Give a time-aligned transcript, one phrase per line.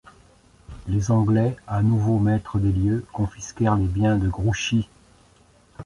[0.87, 4.89] Les Anglais à nouveau maîtres des lieux confisquèrent les biens des Grouchy.